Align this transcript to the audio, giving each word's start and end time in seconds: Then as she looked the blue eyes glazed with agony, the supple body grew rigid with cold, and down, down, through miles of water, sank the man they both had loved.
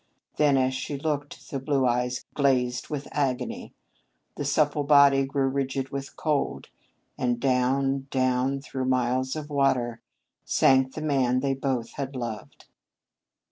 Then 0.37 0.57
as 0.57 0.73
she 0.73 0.97
looked 0.97 1.51
the 1.51 1.59
blue 1.59 1.85
eyes 1.85 2.25
glazed 2.33 2.89
with 2.89 3.07
agony, 3.11 3.71
the 4.35 4.43
supple 4.43 4.83
body 4.83 5.25
grew 5.27 5.47
rigid 5.47 5.89
with 5.89 6.15
cold, 6.15 6.69
and 7.19 7.39
down, 7.39 8.07
down, 8.09 8.61
through 8.61 8.85
miles 8.85 9.35
of 9.35 9.51
water, 9.51 10.01
sank 10.43 10.95
the 10.95 11.03
man 11.03 11.41
they 11.41 11.53
both 11.53 11.91
had 11.97 12.15
loved. 12.15 12.65